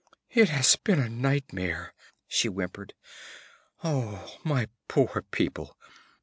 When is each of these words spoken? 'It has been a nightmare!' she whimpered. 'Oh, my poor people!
'It 0.31 0.49
has 0.49 0.75
been 0.77 0.99
a 0.99 1.07
nightmare!' 1.07 1.93
she 2.27 2.47
whimpered. 2.47 2.95
'Oh, 3.83 4.35
my 4.43 4.67
poor 4.87 5.23
people! 5.29 5.77